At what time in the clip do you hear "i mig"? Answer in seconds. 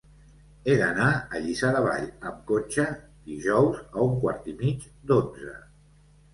4.55-4.91